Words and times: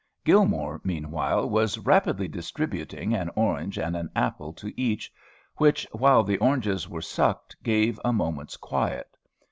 Gilmore, 0.23 0.81
meanwhile, 0.83 1.47
was 1.47 1.77
rapidly 1.77 2.27
distributing 2.27 3.13
an 3.13 3.29
orange 3.35 3.77
and 3.77 3.95
an 3.95 4.09
apple 4.15 4.51
to 4.51 4.73
each, 4.75 5.13
which, 5.57 5.85
while 5.91 6.23
the 6.23 6.39
oranges 6.39 6.89
were 6.89 7.03
sucked, 7.03 7.55
gave 7.61 7.99
a 8.03 8.11
moment's 8.11 8.57
quiet. 8.57 9.15